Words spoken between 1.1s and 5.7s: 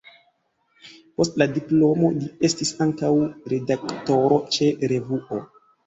Post la diplomo li estis ankaŭ redaktoro ĉe revuo.